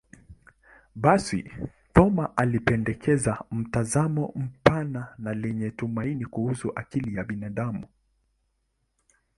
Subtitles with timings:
[0.95, 1.51] Basi,
[1.93, 7.87] Thoma alipendekeza mtazamo mpana na lenye tumaini kuhusu akili ya binadamu.